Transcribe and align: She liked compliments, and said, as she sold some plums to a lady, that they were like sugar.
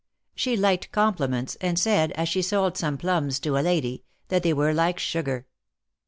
She 0.33 0.57
liked 0.57 0.91
compliments, 0.91 1.57
and 1.61 1.77
said, 1.77 2.11
as 2.13 2.27
she 2.27 2.41
sold 2.41 2.75
some 2.75 2.97
plums 2.97 3.39
to 3.41 3.55
a 3.55 3.61
lady, 3.61 4.03
that 4.29 4.41
they 4.41 4.51
were 4.51 4.73
like 4.73 4.97
sugar. 4.97 5.45